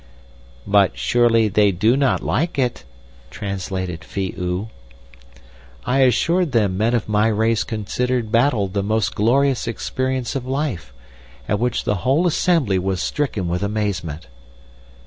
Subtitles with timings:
[0.65, 2.83] "'But surely they do not like it!'
[3.29, 4.69] translated Phi oo.
[5.85, 10.91] "I assured them men of my race considered battle the most glorious experience of life,
[11.47, 14.25] at which the whole assembly was stricken with amazement.